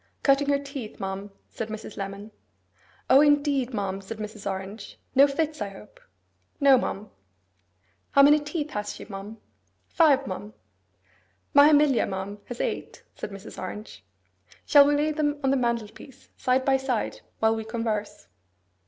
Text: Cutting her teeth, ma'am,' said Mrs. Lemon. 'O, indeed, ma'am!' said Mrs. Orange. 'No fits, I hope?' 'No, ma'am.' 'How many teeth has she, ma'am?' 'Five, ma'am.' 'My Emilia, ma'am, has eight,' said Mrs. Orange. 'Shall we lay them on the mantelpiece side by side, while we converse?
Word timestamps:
Cutting 0.23 0.49
her 0.49 0.57
teeth, 0.57 0.99
ma'am,' 0.99 1.29
said 1.47 1.67
Mrs. 1.67 1.95
Lemon. 1.95 2.31
'O, 3.07 3.21
indeed, 3.21 3.71
ma'am!' 3.71 4.01
said 4.01 4.17
Mrs. 4.17 4.49
Orange. 4.49 4.97
'No 5.13 5.27
fits, 5.27 5.61
I 5.61 5.69
hope?' 5.69 5.99
'No, 6.59 6.75
ma'am.' 6.79 7.11
'How 8.09 8.23
many 8.23 8.39
teeth 8.39 8.71
has 8.71 8.95
she, 8.95 9.05
ma'am?' 9.05 9.37
'Five, 9.85 10.25
ma'am.' 10.25 10.55
'My 11.53 11.69
Emilia, 11.69 12.07
ma'am, 12.07 12.39
has 12.45 12.59
eight,' 12.59 13.03
said 13.13 13.29
Mrs. 13.29 13.61
Orange. 13.61 14.03
'Shall 14.65 14.87
we 14.87 14.95
lay 14.95 15.11
them 15.11 15.39
on 15.43 15.51
the 15.51 15.55
mantelpiece 15.55 16.29
side 16.35 16.65
by 16.65 16.77
side, 16.77 17.21
while 17.37 17.55
we 17.55 17.63
converse? 17.63 18.25